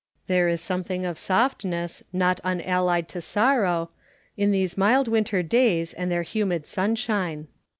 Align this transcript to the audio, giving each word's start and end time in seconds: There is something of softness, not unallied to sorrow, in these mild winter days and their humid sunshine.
There 0.25 0.49
is 0.49 0.61
something 0.61 1.05
of 1.05 1.19
softness, 1.19 2.01
not 2.11 2.39
unallied 2.43 3.07
to 3.09 3.21
sorrow, 3.21 3.91
in 4.35 4.49
these 4.49 4.75
mild 4.75 5.07
winter 5.07 5.43
days 5.43 5.93
and 5.93 6.09
their 6.11 6.23
humid 6.23 6.65
sunshine. 6.65 7.47